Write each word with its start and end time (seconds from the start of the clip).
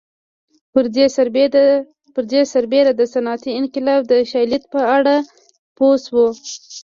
پر 2.15 2.23
دې 2.35 2.41
سربېره 2.53 2.91
د 2.95 3.01
صنعتي 3.13 3.51
انقلاب 3.59 4.01
د 4.07 4.13
شالید 4.31 4.63
په 4.73 4.79
اړه 4.97 5.15
پوه 5.75 5.95
شو 6.05 6.25